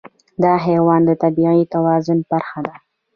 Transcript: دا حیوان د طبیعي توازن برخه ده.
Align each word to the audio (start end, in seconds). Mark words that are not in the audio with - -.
دا 0.43 0.53
حیوان 0.65 1.01
د 1.05 1.11
طبیعي 1.23 1.63
توازن 1.73 2.19
برخه 2.31 2.59
ده. 2.67 2.75